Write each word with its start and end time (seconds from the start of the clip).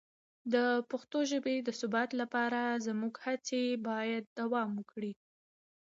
د 0.53 0.55
پښتو 0.89 1.19
ژبې 1.31 1.55
د 1.61 1.69
ثبت 1.79 2.09
لپاره 2.21 2.61
زموږ 2.87 3.13
هڅې 3.25 3.63
باید 3.87 4.23
دوام 4.39 4.69
وکړي. 4.79 5.13